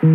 [0.00, 0.12] Velkommen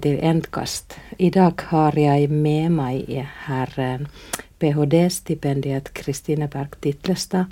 [0.00, 0.98] til Endkast.
[1.18, 3.06] I dag har jeg med meg
[3.46, 4.02] herr
[4.58, 7.44] ph.d.-stipendiat Kristine Berg Titlestad.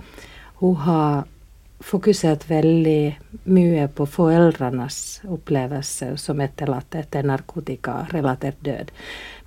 [0.58, 1.28] Hun har
[1.80, 3.00] fokusert veldig
[3.52, 4.98] mye på foreldrenes
[5.28, 8.92] opplevelse som etterlatte etter narkotikarelatert død.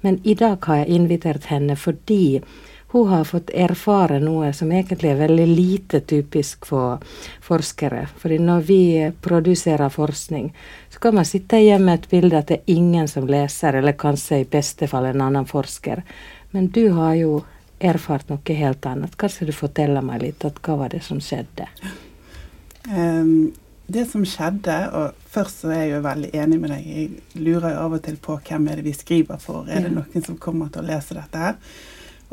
[0.02, 2.42] Men i dag har jeg invitert henne fordi
[2.92, 6.98] hun har fått erfare noe som egentlig er veldig lite typisk for
[7.46, 8.08] forskere.
[8.18, 8.82] Fordi når vi
[9.22, 10.50] produserer forskning,
[10.90, 13.94] så kan man sitte hjemme med et bilde at det er ingen som leser, eller
[13.94, 16.02] kanskje i beste fall en annen forsker.
[16.52, 17.44] Men du har jo
[17.80, 19.18] erfart noe helt annet.
[19.18, 21.70] Kanskje du forteller meg litt at hva var det som skjedde?
[22.90, 23.52] Um,
[23.90, 27.74] det som skjedde, og først så er jeg jo veldig enig med deg, jeg lurer
[27.74, 29.66] jo av og til på hvem er det vi skriver for.
[29.66, 31.58] Er det noen som kommer til å lese dette her?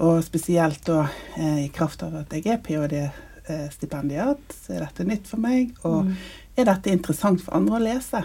[0.05, 1.07] Og spesielt da
[1.39, 5.73] eh, i kraft av at jeg er ph.d.-stipendiat, så er dette nytt for meg.
[5.89, 6.13] Og mm.
[6.61, 8.21] er dette interessant for andre å lese?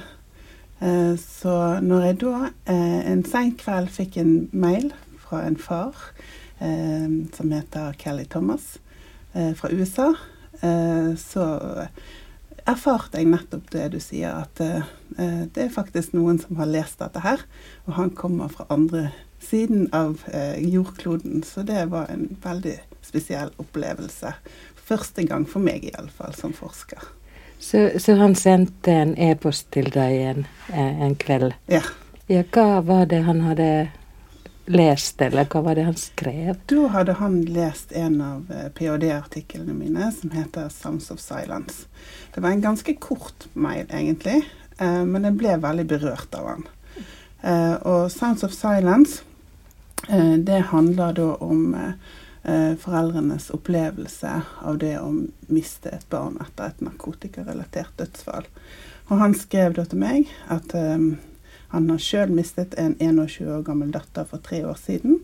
[0.84, 4.92] Eh, så når jeg da eh, en sen kveld fikk en mail
[5.24, 5.96] fra en far
[6.60, 8.74] eh, som heter Kelly Thomas
[9.32, 10.12] eh, fra USA,
[10.60, 11.48] eh, så
[12.70, 14.62] erfarte jeg nettopp det du sier, at
[15.56, 17.42] det er faktisk noen som har lest dette her,
[17.88, 19.10] og han kommer fra andre
[19.42, 21.44] siden av eh, jordkloden.
[21.44, 24.34] Så det var en veldig spesiell opplevelse.
[24.76, 27.02] Første gang for meg, iallfall, som forsker.
[27.60, 31.54] Så, så, han sendte en e-post til deg en, eh, en kveld?
[31.70, 31.84] Ja.
[32.28, 32.44] ja.
[32.54, 33.72] Hva var det han hadde
[34.66, 36.60] lest, eller hva var det han skrev?
[36.70, 41.88] Da hadde han lest en av eh, ph.d.-artiklene mine som heter 'Sounds of Silence'.
[42.36, 44.46] Det var en ganske kort mail, egentlig,
[44.78, 46.70] eh, men jeg ble veldig berørt av han.
[47.82, 49.24] og 'Sounds of Silence'
[50.10, 51.76] Eh, det handler da om
[52.44, 55.12] eh, foreldrenes opplevelse av det å
[55.54, 58.48] miste et barn etter et narkotikarelatert dødsfall.
[59.12, 60.74] Og han skrev da til meg at
[61.72, 65.22] han har sjøl mistet en 21 år gammel datter for tre år siden.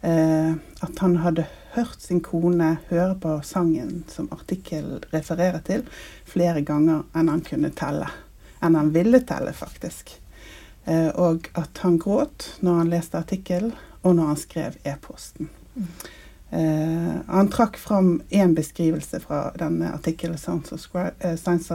[0.00, 5.84] Eh, at han hadde hørt sin kone høre på sangen som artikkelen refererer til,
[6.24, 8.08] flere ganger enn han kunne telle.
[8.62, 10.14] Enn han ville telle, faktisk.
[10.86, 15.50] Eh, og at han gråt når han leste artikkelen, og når han skrev e-posten.
[16.50, 21.70] Uh, han trakk fram én beskrivelse fra denne artikkelen Sounds uh, Sounds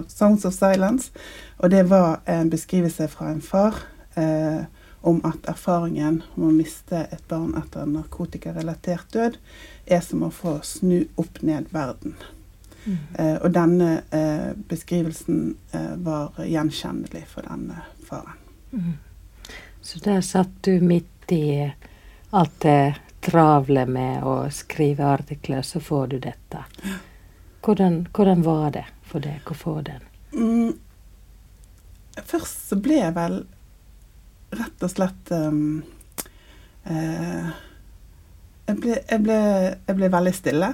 [0.46, 1.14] of, Silence'.
[1.58, 3.86] Og det var en beskrivelse fra en far
[4.18, 4.66] uh,
[5.06, 9.38] om at erfaringen om å miste et barn etter narkotikarelatert død
[9.86, 12.16] er som å få snu opp ned verden.
[12.86, 12.98] Mm.
[13.42, 13.88] og denne
[14.70, 15.56] beskrivelsen
[16.06, 18.36] var gjenkjennelig for denne faren.
[18.70, 18.92] Mm.
[19.82, 21.72] Så der satt du midt i
[22.30, 26.64] alt det travle med å skrive artikler, så får du dette.
[27.66, 30.04] Hvordan, hvordan var det for deg å få den?
[30.34, 30.74] Mm,
[32.22, 33.40] først så ble jeg vel
[34.58, 35.84] rett og slett um,
[36.90, 37.54] eh,
[38.66, 39.40] jeg, ble, jeg, ble,
[39.86, 40.74] jeg ble veldig stille.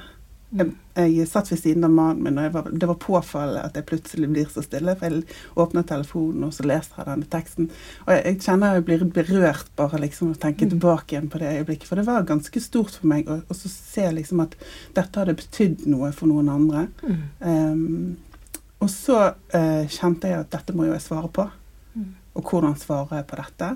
[0.52, 3.88] Jeg, jeg, satt ved siden av mannen min, og var, det var påfallende at jeg
[3.88, 4.96] plutselig blir så stille.
[5.00, 7.69] For jeg åpner telefonen, og så leser jeg denne teksten.
[8.06, 10.74] Og jeg, kjenner jeg blir berørt bare liksom å tenke mm.
[10.75, 11.88] tilbake igjen på det øyeblikket.
[11.90, 14.58] For det var ganske stort for meg å se liksom at
[14.98, 16.88] dette hadde betydd noe for noen andre.
[17.03, 17.24] Mm.
[17.40, 21.48] Um, og så uh, kjente jeg at dette må jo jeg svare på.
[21.96, 22.12] Mm.
[22.38, 23.69] Og hvordan svarer jeg på dette?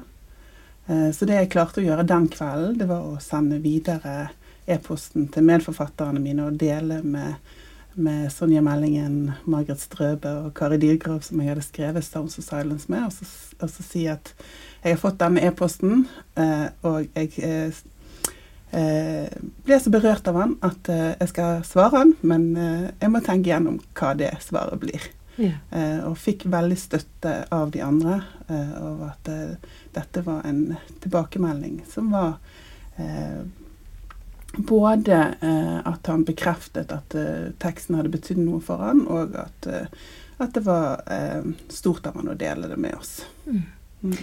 [0.86, 4.30] Uh, så det jeg klarte å gjøre den kvelden, det var å sende videre
[4.66, 7.36] e-posten til medforfatterne mine og dele med,
[7.94, 12.90] med Sonja Meldingen, Margaret Strøbe og Kari Dyrgrav, som jeg hadde skrevet 'Stones of Silence'
[12.90, 13.26] med, og så,
[13.60, 14.34] og så si at
[14.84, 17.84] jeg har fått denne e-posten, eh, og jeg eh,
[18.72, 19.30] eh,
[19.66, 23.22] ble så berørt av han at eh, jeg skal svare han, men eh, jeg må
[23.26, 25.10] tenke gjennom hva det svaret blir.
[25.42, 25.58] Ja.
[25.72, 28.22] Eh, og fikk veldig støtte av de andre
[28.80, 29.30] over at
[29.96, 32.36] dette var en tilbakemelding som var
[34.58, 39.68] både eh, at han bekreftet at eh, teksten hadde betydd noe for han, og at,
[39.68, 39.88] eh,
[40.38, 43.18] at det var eh, stort av han å dele det med oss.
[43.46, 43.64] Mm.
[44.06, 44.18] Mm.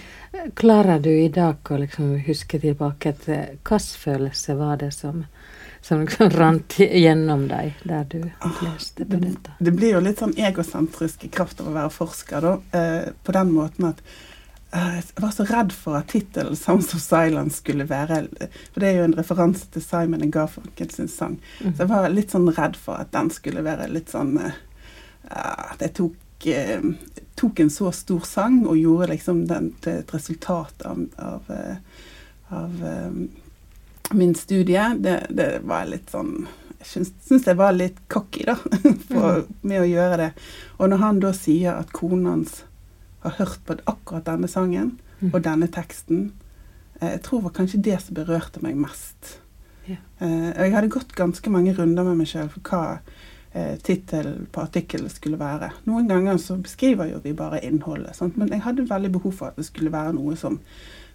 [0.55, 5.25] Klarer du i dag å liksom huske tilbake til hvilken følelse var det som,
[5.83, 9.55] som liksom rant gjennom deg der du ah, leste på dette?
[9.57, 12.79] Det, det blir jo litt sånn egosentrisk i kraft av å være forsker, da.
[12.79, 14.05] Eh, på den måten at
[14.73, 18.27] Eh, jeg var så redd for at tittelen 'Sounds of Silence' skulle være
[18.73, 21.39] For det er jo en referanse til Simon Garfunkel sin sang.
[21.59, 25.85] Så jeg var litt sånn redd for at den skulle være litt sånn uh, Det
[25.85, 26.81] jeg tok, eh,
[27.35, 31.77] tok, en så stor sang og gjorde liksom den til et resultat av, av, eh,
[32.49, 33.29] av um,
[34.11, 36.47] min studie, det, det, var litt sånn
[36.83, 38.57] Jeg syns jeg var litt cocky, da,
[39.09, 39.53] for, mm.
[39.61, 40.29] med å gjøre det.
[40.77, 42.63] Og når han da sier at kona hans
[43.23, 45.31] har hørt på akkurat denne sangen mm.
[45.31, 46.33] og denne teksten,
[46.99, 49.37] eh, jeg tror det var kanskje det som berørte meg mest.
[49.87, 52.83] Eh, jeg hadde gått ganske mange runder med meg sjøl for hva
[53.51, 55.73] eh, tittelen på artikkelen skulle være.
[55.89, 58.37] Noen ganger så beskriver jo vi bare innholdet, sant?
[58.39, 60.59] men jeg hadde veldig behov for at det skulle være noe som,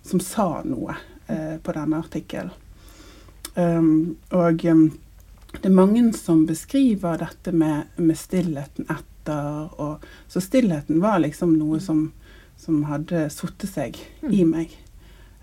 [0.07, 0.97] som sa noe
[1.27, 2.53] eh, på denne artikkelen.
[3.59, 4.85] Um, og um,
[5.57, 9.73] det er mange som beskriver dette med, med, stillheten etter.
[9.83, 12.13] Og, så stillheten var liksom noe som,
[12.61, 14.33] som hadde satt seg mm.
[14.33, 14.75] i meg.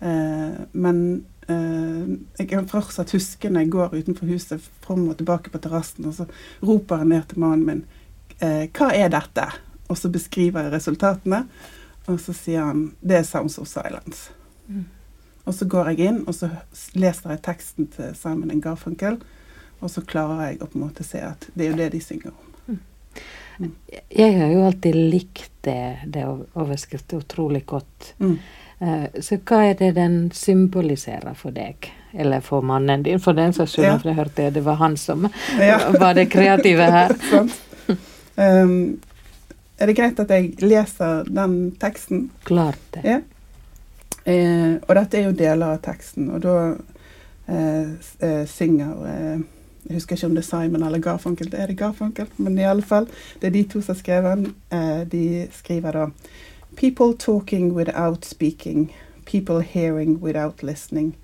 [0.01, 1.01] Uh, men
[1.45, 6.07] Uh, jeg kan fortsatt huske når jeg går utenfor huset fram og tilbake på terrassen,
[6.09, 6.25] og så
[6.65, 7.83] roper jeg ned til mannen min
[8.41, 9.51] uh, 'Hva er dette?'
[9.85, 11.44] Og så beskriver jeg resultatene,
[12.07, 14.31] og så sier han 'Det er Sounds of Silence'.
[14.68, 14.85] Mm.
[15.45, 16.50] Og så går jeg inn, og så
[16.97, 19.19] leser jeg teksten til Simon Garfunkel,
[19.80, 22.01] og så klarer jeg å på en måte se at det er jo det de
[22.01, 22.51] synger om.
[22.65, 22.80] Mm.
[23.59, 23.74] Mm.
[24.09, 25.81] Jeg har jo alltid likt det,
[26.12, 28.15] det overskriftet utrolig godt.
[28.18, 28.39] Mm.
[28.80, 31.92] Eh, så hva er det den symboliserer for deg?
[32.15, 33.97] Eller for mannen din, for den saks skyld, ja.
[34.00, 35.27] for jeg hørte det var han som
[35.59, 35.77] ja.
[36.01, 37.15] var det kreative her.
[38.42, 38.95] um,
[39.75, 42.30] er det greit at jeg leser den teksten?
[42.47, 43.06] Klart det.
[43.06, 43.21] Ja.
[44.25, 46.56] Eh, og dette er jo deler av teksten, og da
[47.48, 47.92] eh,
[48.25, 49.44] eh, synger eh,
[49.86, 52.66] Jeg husker ikke om det er Simon eller Garfunkel, det er det Garfunkel, men i
[52.66, 53.06] alle fall,
[53.42, 54.56] det er de to som har skrevet den.
[54.74, 56.07] Eh, de skriver da
[56.75, 58.92] People talking without speaking,
[59.25, 61.16] people hearing without listening,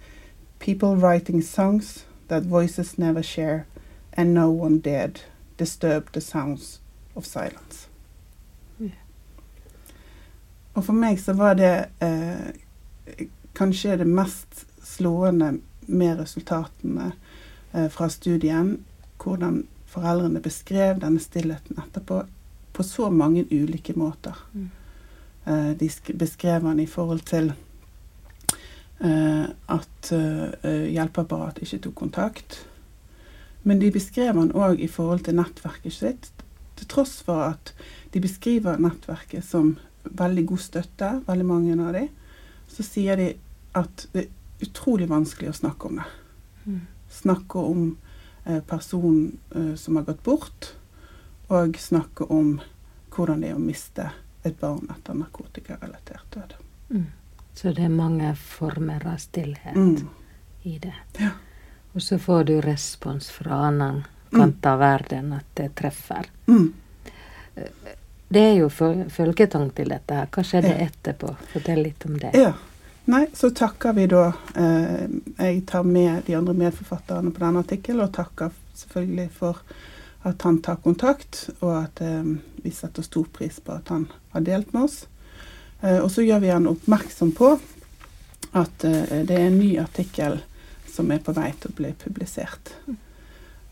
[0.60, 3.66] people writing songs that voices never share,
[4.14, 5.22] and no one dared
[5.58, 6.82] disturb the sounds
[7.16, 7.88] of silence.
[10.74, 12.52] Og for meg så var det eh,
[13.54, 17.12] kanskje det mest slående med resultatene
[17.72, 18.78] eh, fra studien,
[19.24, 22.24] hvordan foreldrene beskrev denne stillheten etterpå
[22.72, 24.38] på så mange ulike måter.
[24.54, 24.70] Mm.
[25.46, 27.54] Eh, de beskrev den i forhold til
[29.00, 32.62] eh, at hjelpeapparatet ikke tok kontakt.
[33.64, 36.32] Men de beskrev han òg i forhold til nettverket sitt,
[36.80, 37.74] til tross for at
[38.14, 42.10] de beskriver nettverket som veldig god støtte, veldig mange av dem,
[42.72, 43.28] så sier de
[43.78, 46.08] at det er utrolig vanskelig å snakke om det.
[46.66, 46.82] Mm.
[47.12, 47.86] Snakke om
[48.46, 50.74] eh, personen eh, som har gått bort,
[51.52, 52.60] og snakke om
[53.12, 54.12] hvordan det er å miste
[54.48, 56.54] et barn etter narkotikarelatert død.
[56.90, 57.08] Mm.
[57.54, 60.08] Så det er mange former av stillhet mm.
[60.64, 60.96] i det.
[61.20, 61.34] Ja.
[61.92, 66.30] Og så får du respons fra annen kant av verden, at det treffer.
[68.32, 70.28] Det er jo følgetang til dette her.
[70.32, 70.88] Hva skjedde ja.
[70.88, 71.34] etterpå?
[71.52, 72.32] Fortell litt om det.
[72.40, 72.54] Ja.
[73.12, 75.08] Nei, så takker vi da eh,
[75.42, 79.60] Jeg tar med de andre medforfatterne på denne artikkelen, og takker selvfølgelig for
[80.30, 84.46] at han tar kontakt, og at eh, vi setter stor pris på at han har
[84.48, 85.02] delt med oss.
[85.82, 87.56] Eh, og så gjør vi han oppmerksom på
[88.52, 90.40] at eh, det er en ny artikkel
[90.92, 92.76] som er på vei til å bli publisert.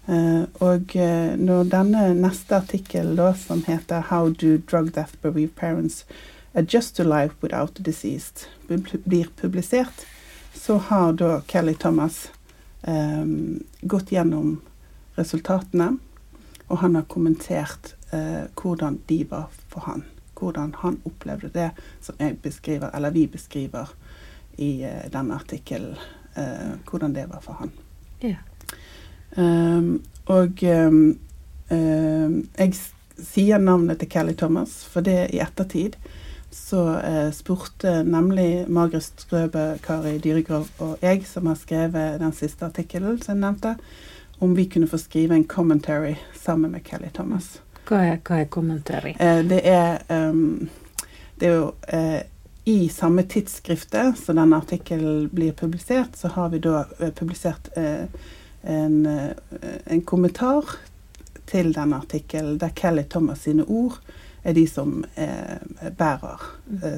[0.10, 5.56] Eh, og eh, når denne neste artikkel, da, som heter 'How do drug death bereaved
[5.56, 6.06] parents
[6.54, 8.48] adjust to life without a disease',
[9.06, 10.06] blir publisert,
[10.54, 12.32] så har da Kelly Thomas
[12.88, 14.62] um, gått gjennom
[15.18, 15.98] resultatene
[16.70, 20.04] og han har kommentert uh, hvordan de var for han.
[20.38, 21.70] Hvordan han opplevde det
[22.02, 23.90] som jeg beskriver, eller vi beskriver
[24.58, 25.98] i uh, denne artikkelen.
[26.38, 27.72] Uh, hvordan det var for han.
[28.24, 28.38] Yeah.
[29.38, 31.04] Um, og um,
[31.70, 32.74] jeg
[33.20, 35.98] sier navnet til Kelly Thomas, for det i ettertid
[36.52, 42.66] så eh, spurte nemlig Margaret Strøbe, Kari Dyregrov og jeg, som har skrevet den siste
[42.66, 43.76] artikkelen som jeg nevnte,
[44.40, 47.60] om vi kunne få skrive en commentary sammen med Kelly Thomas.
[47.90, 49.14] Hva er, hva er commentary?
[49.20, 50.70] Eh, det, er, um,
[51.40, 52.20] det er jo eh,
[52.66, 58.06] I samme tidsskriftet som denne artikkelen blir publisert, så har vi da eh, publisert eh,
[58.62, 59.32] en, eh,
[59.86, 60.66] en, kommentar
[61.46, 64.00] til denne artikkelen, der Kelly Thomas sine ord
[64.44, 66.46] er de som eh, bærer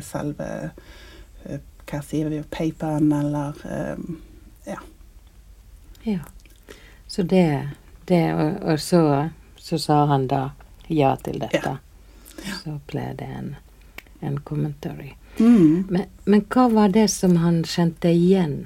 [0.05, 0.71] selve
[1.91, 2.43] Hva sier vi?
[2.47, 3.57] Paperen, eller
[4.65, 4.77] Ja.
[6.03, 6.19] ja.
[7.07, 7.69] Så det,
[8.05, 10.51] det og, og så, så, sa han da
[10.87, 11.73] ja til dette.
[12.45, 12.55] Ja.
[12.63, 13.55] Så ble det en,
[14.19, 15.13] en commentary.
[15.37, 15.87] Mm.
[15.89, 18.65] Men, men, hva var det som han kjente igjen?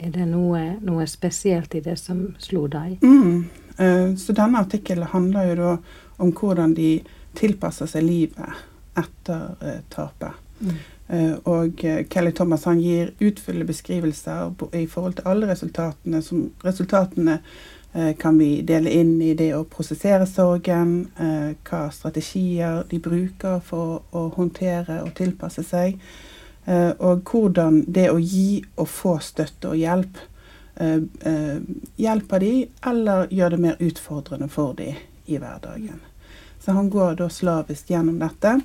[0.00, 3.02] Er det noe, noe spesielt i det som slo deg?
[3.04, 3.48] Mm.
[3.76, 5.72] Eh, så denne artikkelen handler jo da
[6.24, 6.92] om hvordan de
[7.36, 8.62] tilpasser seg livet
[8.96, 10.38] etter eh, tapet.
[10.60, 10.78] Mm.
[11.10, 16.22] Eh, og Kelly Thomas han gir utfyllende beskrivelser i forhold til alle resultatene.
[16.24, 17.40] Som, resultatene
[18.22, 21.08] kan vi dele inn i det å prosessere sorgen,
[21.66, 25.96] hva strategier de bruker for å håndtere og tilpasse seg,
[26.68, 30.18] og hvordan det å gi og få støtte og hjelp
[30.80, 31.62] eh, eh,
[31.96, 32.52] hjelper de,
[32.86, 34.92] eller gjør det mer utfordrende for de
[35.26, 36.00] i hverdagen.
[36.60, 38.58] Så han går da slavisk gjennom dette,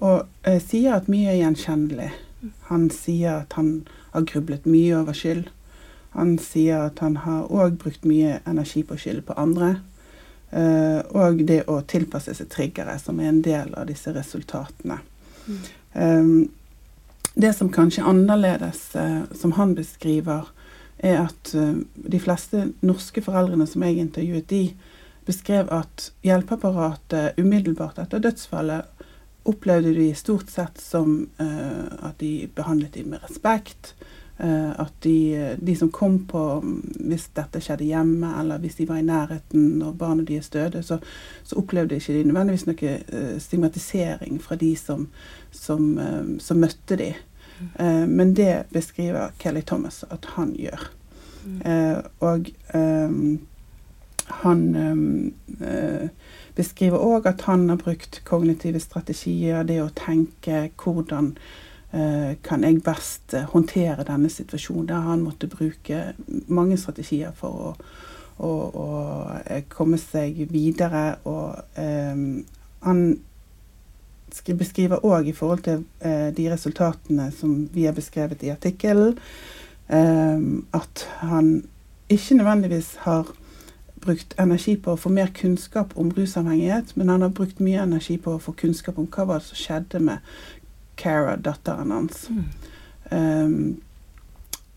[0.00, 2.10] og eh, sier at mye er gjenkjennelig.
[2.70, 3.82] Han sier at han
[4.14, 5.50] har grublet mye over skyld.
[6.16, 9.76] Han sier at han har òg brukt mye energi på å skylde på andre.
[10.50, 14.96] Uh, og det å tilpasse seg triggere, som er en del av disse resultatene.
[15.92, 16.32] Eh,
[17.34, 20.48] det som kanskje er annerledes, eh, som han beskriver,
[20.98, 24.64] er at eh, de fleste norske foreldrene som jeg intervjuet, de
[25.28, 29.06] beskrev at hjelpeapparatet umiddelbart etter dødsfallet
[29.48, 33.94] opplevde de stort sett som eh, at de behandlet dem med respekt.
[34.42, 36.78] Eh, at de, de som kom på mm,
[37.10, 40.98] hvis dette skjedde hjemme, eller hvis de var i nærheten når barnet deres døde, så,
[41.44, 45.08] så opplevde ikke de nødvendigvis noe eh, stigmatisering fra de som,
[45.50, 47.12] som, eh, som møtte de.
[47.60, 48.08] Mm.
[48.08, 50.86] men det beskriver Kelly Thomas at han gjør.
[51.44, 51.60] Mm.
[52.20, 53.40] og um,
[54.30, 54.76] han
[55.60, 56.08] eh,
[56.56, 61.58] beskriver òg at han har brukt kognitive strategier, det å tenke hvordan eh,
[62.42, 64.88] kan jeg best eh, håndtere denne situasjonen.
[64.88, 66.12] Der han måtte bruke
[66.46, 67.72] mange strategier for å,
[68.38, 68.86] å, å
[69.44, 71.16] eh, komme seg videre.
[71.24, 72.22] Og eh,
[72.86, 73.02] han
[74.30, 79.18] skri- beskriver òg i forhold til eh, de resultatene som vi har beskrevet i artikkelen,
[79.90, 81.52] eh, at han
[82.10, 83.28] ikke nødvendigvis har
[84.00, 88.16] brukt energi på å få mer kunnskap om rusavhengighet, men han har brukt mye energi
[88.16, 90.24] på å få kunnskap om hva som skjedde med
[91.00, 92.26] Cara, datteren hans.
[92.30, 92.44] Mm.
[93.10, 93.80] Um,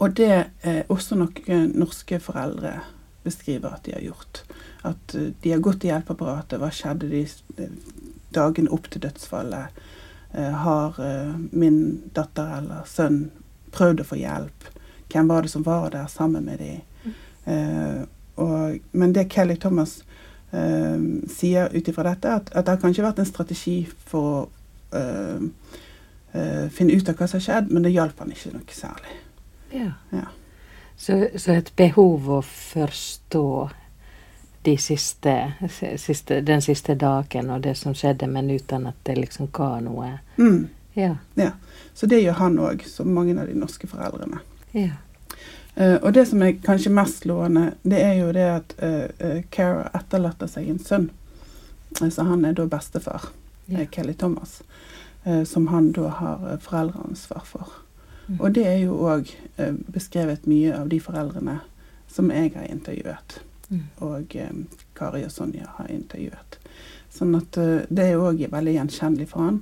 [0.03, 0.31] og det
[0.63, 2.79] er også noe norske foreldre
[3.23, 4.43] beskriver at de har gjort.
[4.83, 6.59] At eh, de har gått i hjelpeapparatet.
[6.59, 7.75] Hva skjedde de eh,
[8.35, 9.79] dagene opp til dødsfallet?
[10.33, 11.77] Eh, har eh, min
[12.15, 13.29] datter eller sønn
[13.71, 14.67] prøvd å få hjelp?
[15.13, 16.81] Hvem var det som var der sammen med dem?
[17.43, 18.05] Mm.
[18.39, 19.97] og, men det Kelly Thomas
[20.55, 23.75] eh, sier ut ifra dette, at, at det har kanskje vært en strategi
[24.07, 24.45] for å
[24.95, 25.83] eh, eh,
[26.73, 29.17] finne ut av hva som har skjedd, men det hjalp han ikke noe særlig.
[29.71, 29.91] Ja.
[30.11, 30.25] Ja.
[30.97, 33.69] Så, så et behov å forstå
[34.63, 35.33] de siste,
[35.97, 40.13] siste, den siste dagen og det som skjedde, men uten at det liksom ga noe
[40.37, 41.15] Mm, Ja.
[41.35, 41.51] ja.
[41.93, 44.39] Så det gjør han òg, som mange av de norske foreldrene.
[44.73, 44.91] Ja.
[45.77, 49.89] Uh, og det som er kanskje mest slående, det er jo det at uh, Cara
[49.97, 51.09] etterlater seg en sønn.
[51.97, 53.29] Så han er da bestefar,
[53.67, 53.79] Ja.
[53.79, 54.65] eh, Kelly Thomas, eh,
[55.45, 57.69] som han da har eh, foreldreansvar for.
[58.27, 58.39] Mm.
[58.39, 59.31] Og det er jo òg
[59.91, 61.57] beskrevet mye av de foreldrene
[62.13, 63.39] som jeg har intervjuet.
[63.69, 63.85] Mm.
[64.05, 64.51] Og eh,
[64.97, 66.59] Kari og Sonja har intervjuet.
[67.13, 69.61] Sånn at eh, det er òg veldig gjenkjennelig for han.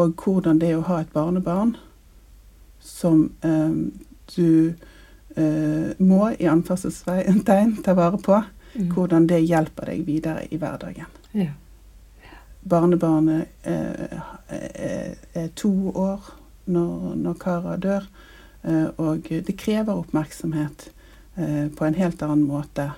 [0.00, 1.76] Og hvordan det er å ha et barnebarn
[2.82, 3.76] som eh,
[4.34, 4.74] du
[5.36, 8.40] eh, må, i anførselstegn, ta vare på.
[8.74, 8.88] Mm.
[8.90, 11.10] Hvordan det hjelper deg videre i hverdagen.
[11.34, 11.52] Ja.
[12.64, 16.30] Barnebarnet eh, er, er to år
[16.64, 18.06] når, når Kara dør,
[18.62, 20.88] eh, og det krever oppmerksomhet
[21.36, 22.90] eh, på en helt annen måte.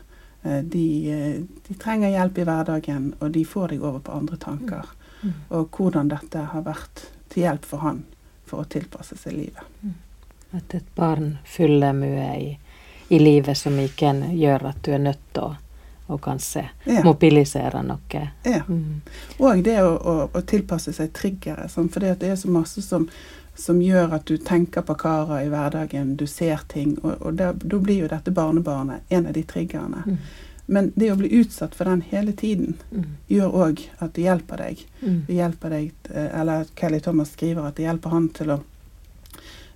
[0.46, 4.38] Eh, de, eh, de trenger hjelp i hverdagen, og de får deg over på andre
[4.38, 4.94] tanker.
[5.22, 5.34] Mm.
[5.58, 8.04] Og hvordan dette har vært til hjelp for han
[8.46, 9.94] for å tilpasse seg livet.
[10.54, 12.50] At et barn fyller mye i,
[13.10, 15.56] i livet som ikke en gjør at du er nødt til å,
[16.08, 17.02] å kanskje Ja.
[17.04, 18.28] mobilisere noe.
[18.44, 18.60] Ja.
[18.68, 19.00] Mm.
[19.38, 21.68] Og det å, å, å tilpasse seg triggere.
[21.68, 23.08] Sånn, for det er så masse som,
[23.54, 26.98] som gjør at du tenker på Kara i hverdagen, du ser ting.
[27.02, 30.02] Og, og da, da blir jo dette barnebarnet en av de triggerne.
[30.06, 30.18] Mm.
[30.68, 33.04] Men det å bli utsatt for den hele tiden Mm.
[33.28, 34.80] gjør òg at det hjelper deg.
[35.02, 35.20] Mm.
[35.26, 38.60] Det hjelper deg, eh, eller Kelly Thomas skriver at det hjelper han til å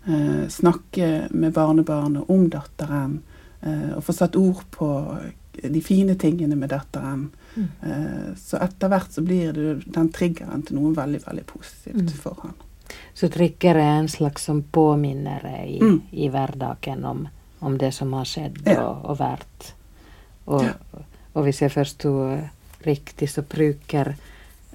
[0.07, 3.21] eh, snakke med barnebarnet om datteren.
[3.63, 4.89] Eh, og få satt ord på
[5.69, 7.31] de fine tingene med datteren.
[7.57, 7.69] Mm.
[7.83, 12.09] Eh, så etter hvert så blir det den triggeren til noe veldig, veldig positivt Mm.
[12.09, 12.55] for han.
[13.15, 16.01] Så trigger er en slags som påminner i, Mm.
[16.13, 17.29] i hverdagen om,
[17.61, 18.81] om det som har skjedd Ja.
[18.89, 19.73] og, og vært.
[20.47, 20.73] Og, Ja.
[21.35, 22.41] og hvis jeg forsto
[22.87, 24.15] riktig, så bruker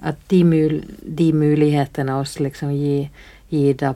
[0.02, 0.82] at de, mul
[1.16, 3.08] de mulighetene oss liksom gi,
[3.50, 3.94] gi da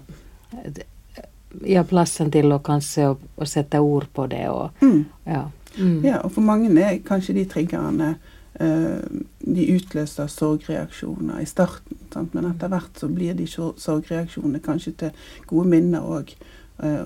[1.66, 5.04] ja, plassen til å kanskje å, å sette ord på det og Mm.
[5.26, 5.50] ja.
[5.78, 6.00] Mm.
[6.04, 8.14] Ja, og for mange er kanskje de triggerne
[8.60, 9.02] eh,
[9.40, 12.34] De utløser sorgreaksjoner i starten, sant?
[12.34, 15.10] men etter hvert så blir de sor- sorgreaksjonene kanskje til
[15.46, 16.34] gode minner òg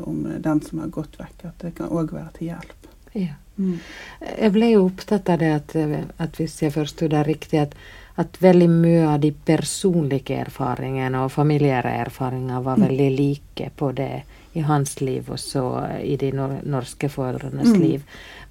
[0.06, 1.48] om den som har gått vekk.
[1.48, 2.84] At det kan òg være til hjelp.
[3.18, 3.32] Ja.
[3.56, 3.80] Mm.
[4.22, 5.74] Jeg ble jo opptatt av det at,
[6.18, 7.74] at hvis jeg forsto det riktig, at,
[8.16, 12.86] at veldig mye av de personlige erfaringene og familiære erfaringer var Mm.
[12.88, 14.22] veldig like på det
[14.54, 15.64] i hans liv og så
[16.02, 17.80] i de norske foreldrenes Mm.
[17.80, 18.02] liv.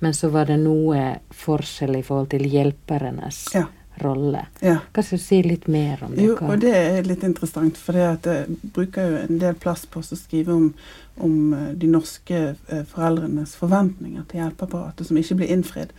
[0.02, 3.66] Men så var det noe forskjell i forhold til hjelperenes Ja.
[4.04, 4.46] rolle.
[4.62, 4.80] Ja.
[4.94, 6.24] Kan du si litt mer om det?
[6.26, 10.00] Jo, Hva- og det er litt interessant, for jeg bruker jo en del plass på
[10.02, 10.74] å skrive om,
[11.22, 15.90] om eh, de norske eh, foreldrenes forventninger til hjelpeapparatet som ikke blir innfridd.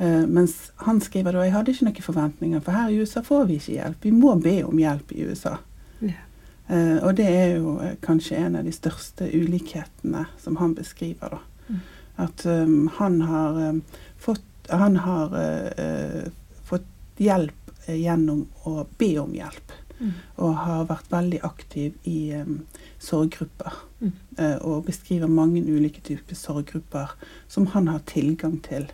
[0.00, 3.46] Eh, mens han skriver da jeg hadde ikke noen forventninger, for her i USA får
[3.50, 4.04] vi ikke hjelp.
[4.08, 5.58] Vi må be om hjelp i USA.
[6.00, 6.22] Ja.
[6.70, 11.36] Eh, og det er jo eh, kanskje en av de største ulikhetene som han beskriver.
[11.36, 11.66] da.
[11.68, 11.80] Mm.
[12.24, 13.82] At um, han har um,
[14.18, 16.28] fått Han har eh,
[16.64, 16.86] fått
[17.18, 19.72] hjelp gjennom å be om hjelp.
[19.98, 20.12] Mm.
[20.46, 22.60] Og har vært veldig aktiv i um,
[23.02, 23.80] sorggrupper.
[23.98, 24.12] Mm.
[24.38, 27.16] Uh, og beskriver mange ulike typer sorggrupper
[27.50, 28.86] som han har tilgang til.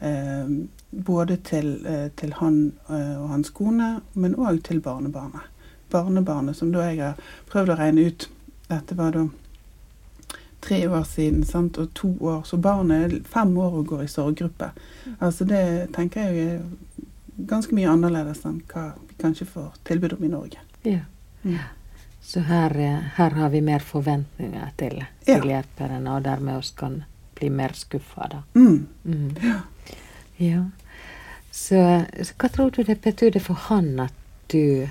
[0.00, 0.48] Eh,
[0.90, 5.44] både til, eh, til han eh, og hans kone, men òg til barnebarnet.
[5.92, 7.18] Barnebarnet som da jeg har
[7.50, 8.28] prøvd å regne ut
[8.70, 9.24] Dette var da
[10.62, 11.78] tre år siden, sant?
[11.78, 12.44] og to år.
[12.46, 14.68] Så barnet er fem år og går i sorggruppe.
[15.18, 16.60] Altså det tenker jeg er
[17.50, 20.62] ganske mye annerledes enn hva vi kanskje får tilbud om i Norge.
[20.86, 21.00] Ja.
[21.42, 21.58] Mm.
[22.22, 22.76] Så her,
[23.16, 25.40] her har vi mer forventninger til, Ja.
[25.42, 27.02] hjelperne, og dermed oss kan
[27.34, 28.42] bli mer skuffa, da.
[28.54, 28.86] Mm.
[29.04, 29.36] Mm.
[29.42, 29.60] Ja.
[31.50, 31.80] Så,
[32.22, 34.14] så hva tror du det betydde for han at
[34.50, 34.88] du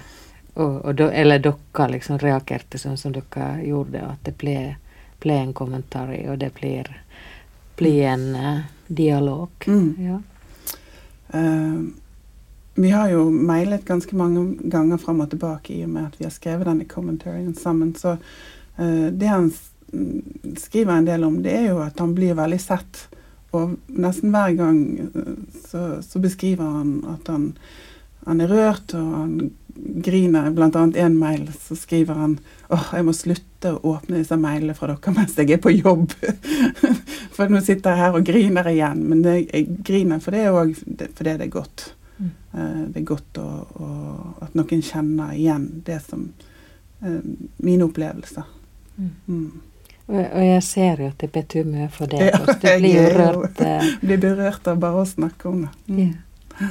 [0.60, 4.56] og, og, eller dere liksom reagerte sånn som dere gjorde, og at det ble,
[5.24, 6.90] ble en kommentar, og det blir,
[7.80, 9.68] blir en uh, dialog?
[9.68, 9.90] Mm.
[10.04, 10.20] Ja.
[11.32, 11.88] Uh,
[12.80, 16.28] vi har jo mailet ganske mange ganger fram og tilbake i og med at vi
[16.28, 17.94] har skrevet denne commentarien sammen.
[17.96, 19.52] Så uh, det han
[19.94, 23.06] mm, skriver en del om, det er jo at han blir veldig sett.
[23.58, 25.32] Og nesten hver gang eh,
[25.66, 27.52] så, så beskriver han at han,
[28.28, 29.36] han er rørt, og han
[29.80, 30.50] griner.
[30.52, 32.36] Blant annet en mail så skriver han
[32.70, 36.14] åh, jeg må slutte å åpne disse mailene fra dere mens jeg er på jobb.
[37.36, 39.06] for nå sitter jeg her og griner igjen.
[39.10, 41.90] Men det, jeg griner for det òg fordi det er godt.
[42.20, 42.30] Mm.
[42.30, 43.48] Eh, det er godt å,
[43.80, 43.90] å,
[44.46, 46.30] at noen kjenner igjen det som
[47.02, 47.20] eh,
[47.64, 48.56] mine opplevelser.
[49.00, 49.69] Mm.
[50.10, 52.24] Og, jeg ser jo at det betyr mye for deg.
[52.32, 52.40] Ja.
[52.46, 53.60] Du blir jo rørt.
[53.62, 55.74] eh, Blir berørt av bare å snakke om det.
[55.88, 56.16] Mm.
[56.60, 56.70] ja.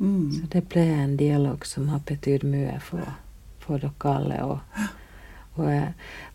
[0.00, 0.46] Så Mm.
[0.48, 3.04] det ble en dialog som har betydd mye for,
[3.60, 4.38] for dere alle.
[4.48, 4.58] Og,
[5.58, 5.90] og, eh,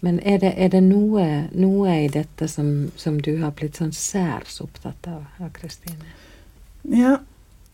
[0.05, 3.91] men er det, er det noe, noe i dette som, som du har blitt sånn
[3.91, 6.13] særs opptatt av, av Kristine?
[6.93, 7.17] Ja.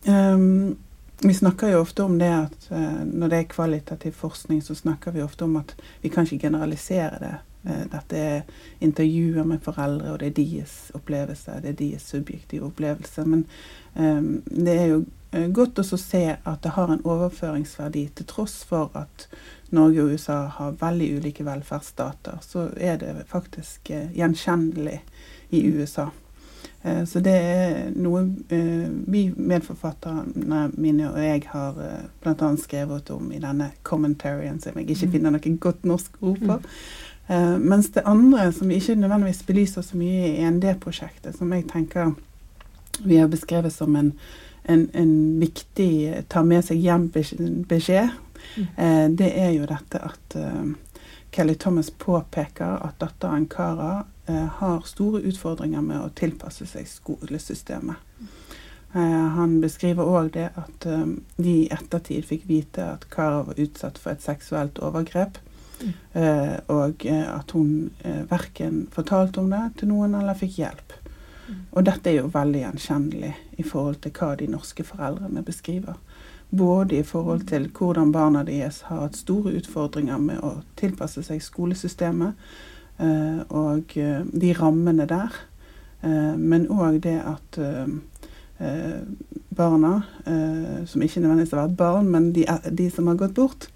[0.08, 0.78] Um,
[1.22, 5.12] vi snakker jo ofte om det at eh, når det er kvalitativ forskning, så snakker
[5.12, 7.36] vi ofte om at vi kan ikke generalisere det.
[7.64, 8.42] Eh, dette er
[8.82, 13.26] intervjuer med foreldre, og det er deres opplevelse, det er deres subjektive opplevelse.
[13.26, 13.46] Men
[13.96, 18.26] um, det er jo eh, godt også å se at det har en overføringsverdi, til
[18.26, 19.28] tross for at
[19.72, 24.98] Norge og USA har veldig ulike velferdsstater, så er det faktisk uh, gjenkjennelig
[25.52, 26.08] i USA.
[26.82, 31.78] Uh, Så det er noe uh, vi medforfatterne mine og jeg har
[32.26, 32.52] bl.a.
[32.58, 35.12] skrevet om i denne commentarien, som jeg ikke Mm.
[35.12, 36.62] finner noe godt norsk ord for.
[37.28, 41.68] Eh, Mens det andre, som vi ikke nødvendigvis belyser så mye i END-prosjektet, som jeg
[41.72, 42.14] tenker
[43.06, 44.12] vi har beskrevet som en,
[44.70, 48.10] en, en viktig eh, ta med seg hjem-beskjed,
[48.58, 48.64] Mm.
[48.78, 50.36] eh, det er jo dette at
[51.32, 57.96] Kelly Thomas påpeker at datteren Kara eh, har store utfordringer med å tilpasse seg skolesystemet.
[58.92, 60.84] Han beskriver òg det at
[61.38, 65.38] de i ettertid fikk vite at Kara var utsatt for et seksuelt overgrep.
[66.14, 70.96] Eh, og eh, at hun uh, verken fortalte om det til noen eller fikk hjelp.
[71.48, 71.62] Mm.
[71.72, 75.98] Og dette er jo veldig gjenkjennelig i forhold til hva de norske foreldrene beskriver.
[76.52, 81.44] Både i forhold til hvordan barna deres har hatt store utfordringer med å tilpasse seg
[81.44, 82.36] skolesystemet
[83.00, 85.38] uh, og eh, de rammene der.
[86.04, 87.94] Eh, men òg det at eh,
[88.60, 89.00] eh,
[89.56, 93.71] barna, eh, som ikke nødvendigvis har vært barn, men de, de som har gått bort,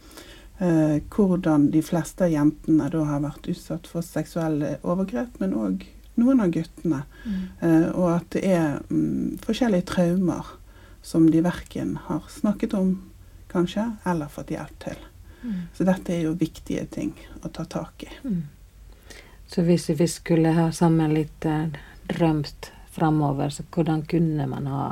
[0.60, 5.86] eh, hvordan de fleste av jentene da har vært utsatt for seksuelle overgrep, men òg
[6.16, 7.04] noen av guttene.
[7.60, 10.56] Eh, og at det er mm, forskjellige traumer
[11.06, 12.96] som de verken har snakket om,
[13.52, 15.02] kanskje, eller fått hjelp til.
[15.46, 15.60] Mm.
[15.76, 17.14] Så dette er jo viktige ting
[17.44, 18.10] å ta tak i.
[18.26, 18.42] Mm.
[19.48, 21.68] Så hvis vi skulle ha sammen litt eh,
[22.10, 24.86] drømt framover, så hvordan kunne man ha,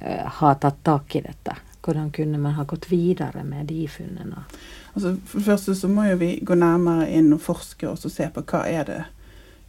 [0.00, 1.56] eh, ha tatt tak i dette?
[1.84, 4.44] Hvordan kunne man ha gått videre med de funnene?
[4.92, 8.28] Altså, for det første så må jo vi gå nærmere inn og forske og se
[8.34, 9.00] på hva er det,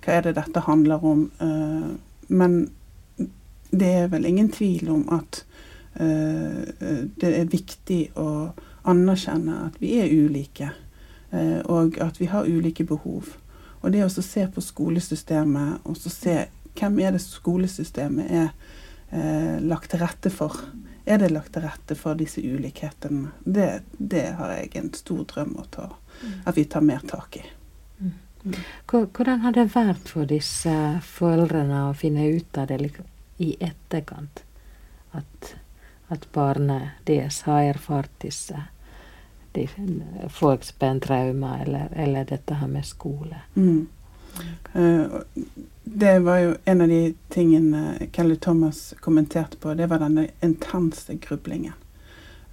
[0.04, 1.30] hva er det dette handler om.
[1.40, 1.94] Uh,
[2.28, 2.58] men
[3.72, 5.44] det er vel ingen tvil om at
[6.02, 6.68] uh,
[7.22, 8.52] det er viktig å
[8.92, 10.74] anerkjenne at vi er ulike,
[11.32, 13.38] uh, og at vi har ulike behov.
[13.82, 16.42] Og det å se på skolesystemet og se
[16.76, 18.52] hvem er det skolesystemet er
[19.60, 20.56] lagt til rette for
[21.06, 23.32] er det lagt til rette for disse ulikhetene.
[23.44, 25.88] Det, det har jeg en stor drøm å ta,
[26.22, 26.36] mm.
[26.46, 27.46] at vi tar mer tak i.
[28.02, 28.60] Mm.
[28.92, 32.92] Hvordan har det vært for disse foreldrene å finne ut av det
[33.42, 34.44] i etterkant?
[35.12, 35.56] At,
[36.08, 38.68] at barnet deres har erfart disse
[39.52, 39.68] de,
[40.30, 43.42] folks traumer eller, eller, dette her med skole.
[43.56, 43.88] Mm.
[44.76, 45.22] Uh,
[45.84, 49.74] det var jo en av de tingene Kelly Thomas kommenterte på.
[49.74, 51.74] Det var denne intense grublingen.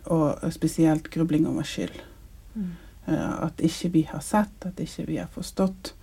[0.05, 2.03] Og spesielt grubling over skyld.
[2.55, 2.71] Mm.
[3.09, 5.95] Uh, at ikke vi har sett, at ikke vi har forstått.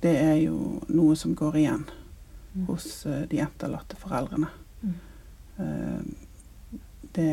[0.00, 1.84] Det er jo noe som går igjen
[2.54, 2.66] mm.
[2.66, 4.48] hos uh, de etterlatte foreldrene.
[4.80, 4.98] Mm.
[7.12, 7.32] Det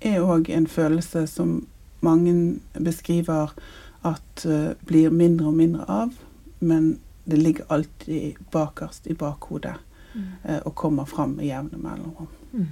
[0.00, 1.62] er òg en følelse som
[2.04, 3.54] mange beskriver
[4.02, 4.46] at
[4.88, 6.14] blir mindre og mindre av.
[6.60, 9.74] Men det ligger alltid bakerst i bakhodet
[10.14, 10.26] mm.
[10.44, 12.28] uh, og kommer fram med jevne mellomrom.
[12.52, 12.66] Mm.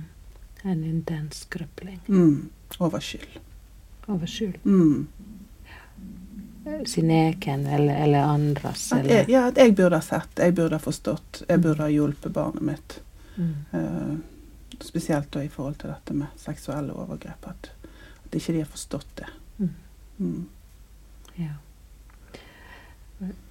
[0.62, 2.48] En intens grøpling Mm.
[2.78, 3.38] Over skyld.
[4.06, 4.64] Over skyld.
[4.64, 5.06] Mm.
[6.86, 8.92] Sin egen eller, eller andres?
[8.92, 11.88] At jeg, ja, at jeg burde ha sett, jeg burde ha forstått, jeg burde ha
[11.88, 12.98] hjulpet barnet mitt.
[13.36, 13.54] Mm.
[13.72, 14.12] Eh,
[14.84, 17.48] spesielt da i forhold til dette med seksuelle overgrep.
[17.48, 17.70] At,
[18.26, 19.30] at ikke de har forstått det.
[20.18, 20.46] Mm.
[21.38, 21.54] Ja.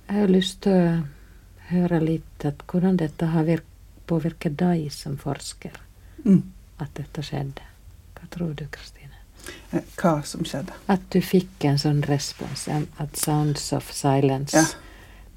[0.08, 0.92] Jeg har lyst til å
[1.72, 3.50] høre litt at hvordan dette har
[4.08, 5.76] påvirket deg som forsker.
[6.26, 6.44] Mm.
[6.78, 7.64] At dette skjedde.
[8.18, 9.18] Hva tror du, Kristine?
[9.72, 10.76] Eh, hva som skjedde?
[10.92, 12.68] At du fikk en sånn respons.
[12.72, 14.66] At Sounds of Silence ja.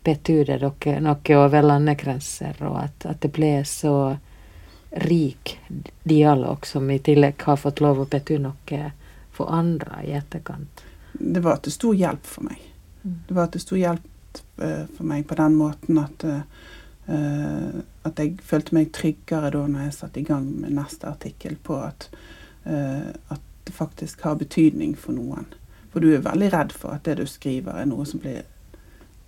[0.06, 3.94] betydde noe, noe over landegrenser, og at, at, det ble så
[5.06, 5.56] rik
[6.02, 8.86] dialog som i tillegg har fått lov å bety noe
[9.34, 10.82] for andre i etterkant.
[11.20, 12.64] Det var til stor hjelp for meg.
[13.04, 13.18] Mm.
[13.28, 14.10] Det var til stor hjelp
[14.60, 19.86] Eh, for meg på den måten at, uh, at jeg følte meg tryggere da når
[19.86, 22.10] jeg satte i gang med neste artikkel, på at,
[22.64, 25.48] at det faktisk har betydning for noen.
[25.90, 28.44] For du er veldig redd for at det du skriver, er noe som blir,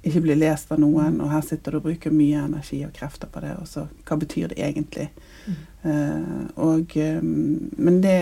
[0.04, 3.32] ikke blir lest av noen, og her sitter du og bruker mye energi og krefter
[3.32, 5.08] på det, og så hva betyr det egentlig?
[5.48, 6.52] Mm.
[6.68, 8.18] Og, men det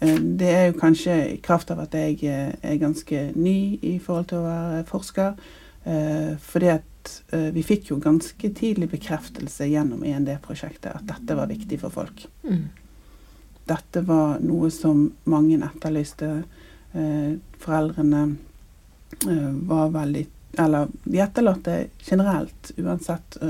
[0.00, 4.42] det er jo kanskje i kraft av at jeg er ganske ny i forhold til
[4.42, 5.36] å være forsker.
[5.84, 11.50] Eh, fordi at eh, vi fikk jo ganske tidlig bekreftelse gjennom END-prosjektet at dette var
[11.50, 12.24] viktig for folk.
[12.42, 12.70] Mm.
[13.68, 16.30] Dette var noe som mange etterlyste.
[16.92, 18.22] Eh, foreldrene
[19.28, 23.40] eh, var veldig Eller de etterlatte generelt, uansett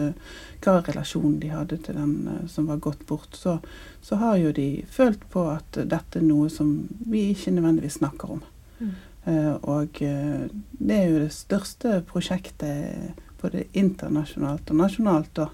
[0.64, 3.58] hva relasjon de hadde til den som var gått bort, så,
[4.04, 6.74] så, har jo de følt på at dette er noe som
[7.08, 8.42] vi ikke nødvendigvis snakker om.
[8.78, 8.90] Mm.
[9.24, 10.44] Eh, og eh,
[10.78, 15.40] det er jo det største prosjektet både internasjonalt og nasjonalt.
[15.40, 15.48] da.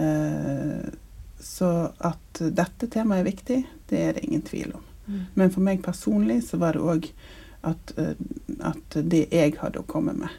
[0.00, 0.88] Eh,
[1.42, 3.58] så at dette temaet er viktig,
[3.90, 4.84] det er det ingen tvil om.
[5.06, 5.20] Mm.
[5.34, 7.10] Men for meg personlig så var det òg
[7.66, 10.30] at, at, det jeg hadde å komme med,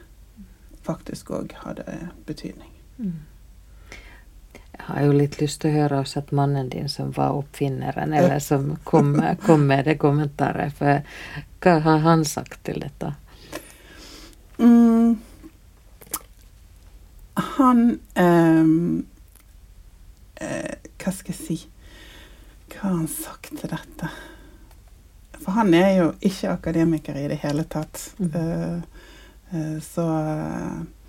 [0.84, 1.86] faktisk òg hadde
[2.28, 2.72] betydning.
[2.98, 3.20] Mm.
[4.74, 8.14] Jeg har jo litt lyst til å høre også at mannen din som var oppfinneren,
[8.14, 9.14] eller som kom,
[9.46, 10.74] kom med det kommentaret.
[10.76, 11.04] For
[11.64, 13.14] hva har han sagt til dette?
[14.58, 15.16] Mm,
[17.34, 18.64] han eh,
[20.48, 21.58] uh, Hva skal jeg si?
[22.74, 24.12] Hva har han sagt til dette?
[25.44, 28.14] For han er jo ikke akademiker i det hele tatt.
[28.20, 28.30] Mm.
[28.36, 28.78] Uh,
[29.54, 31.03] uh, så jeg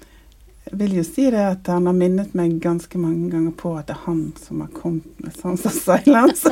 [0.78, 3.96] vil jo si det at han har minnet meg ganske mange ganger på at det
[3.96, 6.50] er han som har kommet med Sons of Silence.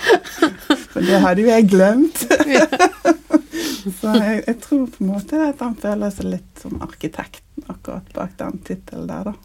[0.92, 2.22] For det hadde jo jeg glemt.
[4.00, 8.08] Så jeg, jeg, tror på en måte at han føler seg litt som arkitekten akkurat
[8.16, 9.36] bak den tittelen der, da.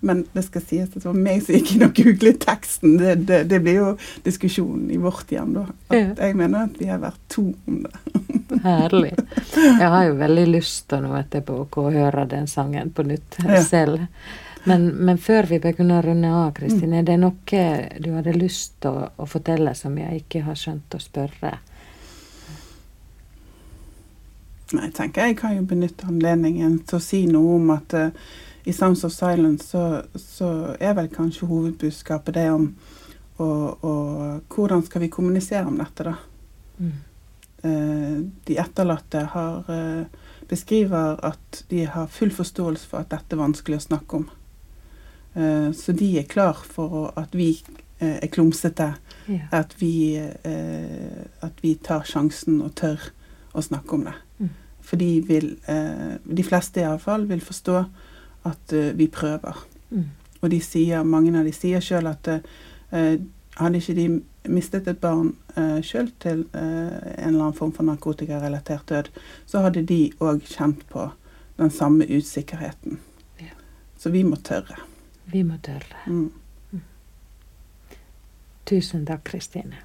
[0.00, 2.96] Men det skal sies at det var meg som gikk inn og googlet teksten.
[3.00, 3.90] Det, det, det blir jo
[4.24, 5.66] diskusjonen i vårt hjem, da.
[5.92, 8.29] At jeg mener at vi har vært to om det.
[8.64, 9.14] Herlig.
[9.54, 13.62] Jeg har jo veldig lyst til nå etterpå å høre den sangen på nytt ja.
[13.64, 14.06] selv.
[14.64, 17.62] Men, men, før vi begynner å runde av, Kristin, er det noe
[17.96, 21.54] du hadde lyst til å, å, fortelle som jeg ikke har skjønt å spørre?
[24.70, 28.12] Jeg tenker jeg kan jo benytte anledningen til å si noe om at uh,
[28.68, 32.68] i Sounds of Silence så, så er vel kanskje hovedbudskapet det om
[33.40, 36.12] og, og, hvordan skal vi kommunisere om dette, da?
[36.76, 36.98] Mm.
[37.62, 40.04] Eh, de etterlatte har, eh,
[40.48, 44.30] beskriver at de har full forståelse for at dette er vanskelig å snakke om.
[45.36, 47.62] Eh, så de er klar for at vi
[48.00, 48.94] er klumsete.
[49.28, 49.38] Ja.
[49.52, 53.10] At, vi, at, vi, tar sjansen og tør
[53.52, 54.14] å snakke om det.
[54.38, 54.48] Mm.
[54.80, 55.58] For de vil,
[56.24, 57.84] de fleste iallfall, vil forstå
[58.44, 59.66] at vi prøver.
[59.90, 60.06] Mm.
[60.40, 62.40] Og de sier, mange av de sier sjøl at
[62.90, 64.08] hadde ikke de
[64.48, 69.10] mistet et barn eh, sjøl til eh, en eller annen form for narkotikarelatert død,
[69.46, 71.10] så hadde de òg kjent på
[71.60, 72.98] den samme usikkerheten.
[73.38, 73.52] Ja.
[73.98, 74.78] Så vi må tørre.
[75.30, 76.04] Vi må tørre.
[76.06, 76.30] Mm.
[76.72, 76.82] Mm.
[78.70, 79.84] Tusen takk, Kristine.